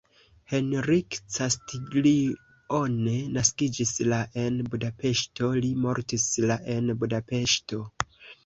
[0.51, 7.87] Henrik Castiglione naskiĝis la en Budapeŝto, li mortis la en Budapeŝto.